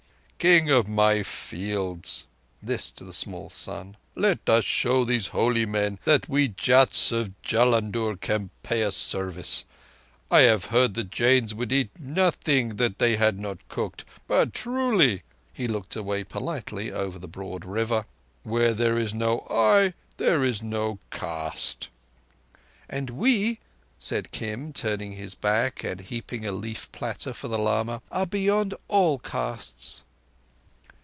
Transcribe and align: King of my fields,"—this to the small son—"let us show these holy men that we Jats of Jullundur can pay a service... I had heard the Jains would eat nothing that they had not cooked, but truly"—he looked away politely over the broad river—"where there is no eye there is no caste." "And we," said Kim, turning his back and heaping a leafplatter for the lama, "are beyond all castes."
King 0.49 0.71
of 0.71 0.87
my 0.87 1.21
fields,"—this 1.21 2.89
to 2.93 3.03
the 3.03 3.13
small 3.13 3.51
son—"let 3.51 4.49
us 4.49 4.65
show 4.65 5.05
these 5.05 5.27
holy 5.27 5.67
men 5.67 5.99
that 6.03 6.27
we 6.27 6.47
Jats 6.47 7.11
of 7.11 7.39
Jullundur 7.43 8.19
can 8.19 8.49
pay 8.63 8.81
a 8.81 8.91
service... 8.91 9.65
I 10.31 10.39
had 10.39 10.63
heard 10.63 10.95
the 10.95 11.03
Jains 11.03 11.53
would 11.53 11.71
eat 11.71 11.91
nothing 11.99 12.77
that 12.77 12.97
they 12.97 13.17
had 13.17 13.39
not 13.39 13.69
cooked, 13.69 14.03
but 14.27 14.51
truly"—he 14.51 15.67
looked 15.67 15.95
away 15.95 16.23
politely 16.23 16.91
over 16.91 17.19
the 17.19 17.27
broad 17.27 17.63
river—"where 17.63 18.73
there 18.73 18.97
is 18.97 19.13
no 19.13 19.45
eye 19.47 19.93
there 20.17 20.43
is 20.43 20.63
no 20.63 20.97
caste." 21.11 21.89
"And 22.89 23.11
we," 23.11 23.59
said 23.99 24.31
Kim, 24.31 24.73
turning 24.73 25.11
his 25.13 25.35
back 25.35 25.83
and 25.83 26.01
heaping 26.01 26.47
a 26.47 26.51
leafplatter 26.51 27.33
for 27.35 27.47
the 27.47 27.59
lama, 27.59 28.01
"are 28.11 28.25
beyond 28.25 28.73
all 28.87 29.19
castes." 29.19 30.03